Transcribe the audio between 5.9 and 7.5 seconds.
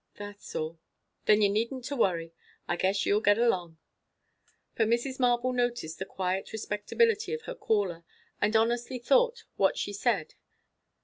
the quiet respectability of